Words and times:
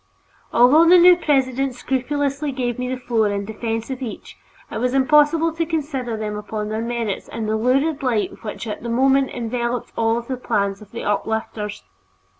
Although 0.51 0.89
the 0.89 0.97
new 0.97 1.15
president 1.15 1.75
scrupulously 1.75 2.51
gave 2.51 2.79
me 2.79 2.89
the 2.89 2.99
floor 2.99 3.27
in 3.29 3.45
the 3.45 3.53
defense 3.53 3.91
of 3.91 4.01
each, 4.01 4.35
it 4.71 4.79
was 4.79 4.95
impossible 4.95 5.53
to 5.53 5.63
consider 5.63 6.17
them 6.17 6.37
upon 6.37 6.69
their 6.69 6.81
merits 6.81 7.27
in 7.27 7.45
the 7.45 7.55
lurid 7.55 8.01
light 8.01 8.43
which 8.43 8.65
at 8.65 8.81
the 8.81 8.89
moment 8.89 9.29
enveloped 9.29 9.93
all 9.95 10.19
the 10.19 10.37
plans 10.37 10.81
of 10.81 10.89
the 10.89 11.03
"uplifters." 11.03 11.83